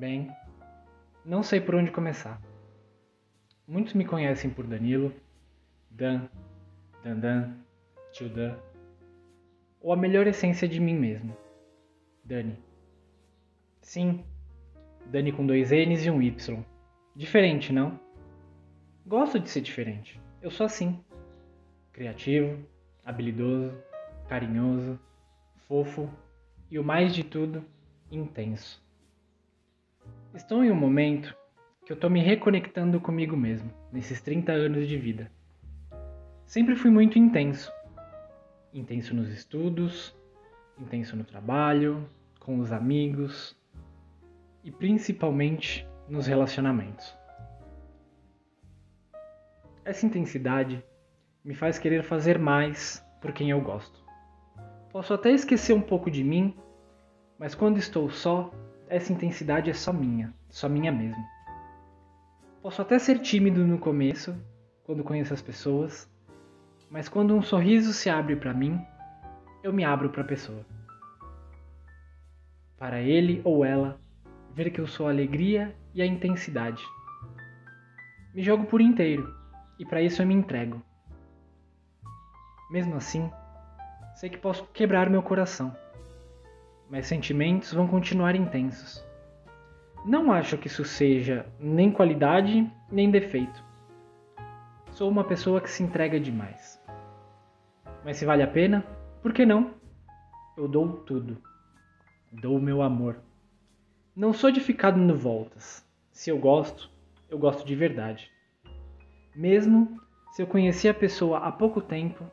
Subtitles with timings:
[0.00, 0.34] Bem,
[1.26, 2.40] não sei por onde começar.
[3.68, 5.12] Muitos me conhecem por Danilo,
[5.90, 6.26] Dan,
[7.04, 7.54] Dandan,
[8.10, 8.56] Tio Dan,
[9.78, 11.36] ou a melhor essência de mim mesmo,
[12.24, 12.56] Dani.
[13.82, 14.24] Sim,
[15.04, 16.64] Dani com dois N's e um Y.
[17.14, 18.00] Diferente, não?
[19.04, 20.18] Gosto de ser diferente.
[20.40, 20.98] Eu sou assim.
[21.92, 22.66] Criativo,
[23.04, 23.76] habilidoso,
[24.30, 24.98] carinhoso,
[25.68, 26.08] fofo
[26.70, 27.62] e o mais de tudo,
[28.10, 28.82] intenso.
[30.32, 31.36] Estou em um momento
[31.84, 35.30] que eu estou me reconectando comigo mesmo, nesses 30 anos de vida.
[36.46, 37.72] Sempre fui muito intenso.
[38.72, 40.16] Intenso nos estudos,
[40.78, 43.58] intenso no trabalho, com os amigos
[44.62, 47.12] e principalmente nos relacionamentos.
[49.84, 50.84] Essa intensidade
[51.44, 54.00] me faz querer fazer mais por quem eu gosto.
[54.92, 56.56] Posso até esquecer um pouco de mim,
[57.36, 58.52] mas quando estou só,
[58.90, 61.24] essa intensidade é só minha, só minha mesmo.
[62.60, 64.36] Posso até ser tímido no começo,
[64.82, 66.10] quando conheço as pessoas,
[66.90, 68.84] mas quando um sorriso se abre para mim,
[69.62, 70.66] eu me abro para a pessoa.
[72.76, 74.00] Para ele ou ela
[74.52, 76.82] ver que eu sou a alegria e a intensidade.
[78.34, 79.32] Me jogo por inteiro
[79.78, 80.82] e para isso eu me entrego.
[82.70, 83.30] Mesmo assim,
[84.16, 85.74] sei que posso quebrar meu coração,
[86.90, 89.06] mas sentimentos vão continuar intensos.
[90.04, 93.62] Não acho que isso seja nem qualidade nem defeito.
[94.90, 96.82] Sou uma pessoa que se entrega demais.
[98.04, 98.84] Mas se vale a pena,
[99.22, 99.74] por que não?
[100.56, 101.40] Eu dou tudo.
[102.32, 103.20] Dou meu amor.
[104.16, 105.86] Não sou de ficar dando voltas.
[106.10, 106.90] Se eu gosto,
[107.28, 108.30] eu gosto de verdade.
[109.36, 110.00] Mesmo
[110.32, 112.24] se eu conheci a pessoa há pouco tempo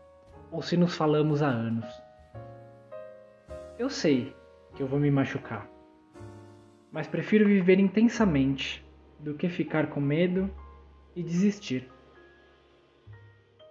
[0.51, 1.85] ou se nos falamos há anos.
[3.77, 4.35] Eu sei
[4.77, 5.67] que eu vou me machucar,
[6.91, 8.85] mas prefiro viver intensamente
[9.19, 10.47] do que ficar com medo
[11.15, 11.89] e desistir.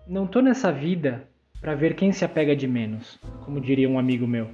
[0.05, 1.29] Não tô nessa vida
[1.61, 4.51] para ver quem se apega de menos, como diria um amigo meu,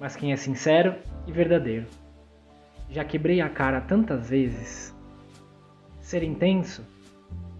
[0.00, 0.94] mas quem é sincero
[1.26, 1.86] e verdadeiro.
[2.88, 4.96] Já quebrei a cara tantas vezes.
[6.00, 6.82] Ser intenso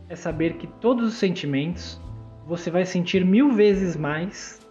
[0.08, 2.00] é saber que todos os sentimentos
[2.46, 4.63] você vai sentir mil vezes mais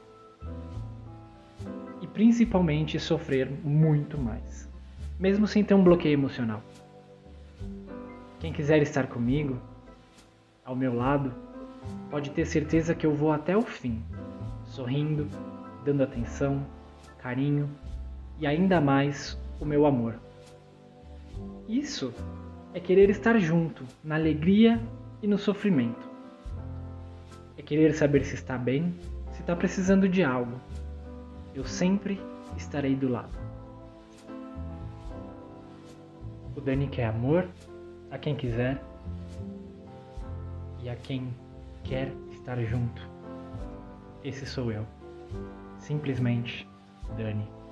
[2.14, 4.70] principalmente sofrer muito mais,
[5.20, 6.62] mesmo sem ter um bloqueio emocional.
[8.40, 9.60] Quem quiser estar comigo,
[10.64, 11.34] ao meu lado,
[12.10, 14.02] pode ter certeza que eu vou até o fim,
[14.66, 15.28] sorrindo,
[15.84, 16.66] dando atenção,
[17.18, 17.70] carinho
[18.40, 20.20] e ainda mais o meu amor.
[21.68, 22.14] Isso
[22.74, 24.82] é querer estar junto na alegria
[25.22, 26.14] e no sofrimento
[27.58, 28.94] é querer saber se está bem,
[29.32, 30.60] se está precisando de algo.
[31.54, 32.20] Eu sempre
[32.58, 33.38] estarei do lado.
[36.56, 37.48] O Dani quer amor
[38.12, 38.82] a quem quiser
[40.82, 41.34] e a quem
[41.84, 43.02] quer estar junto.
[44.24, 44.86] Esse sou eu.
[45.78, 46.68] Simplesmente
[47.18, 47.63] Dani.